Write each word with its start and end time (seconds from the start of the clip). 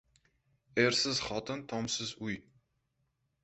•Ersiz 0.83 1.21
xotin— 1.27 1.61
tomsiz 1.73 2.17
uy. 2.27 2.41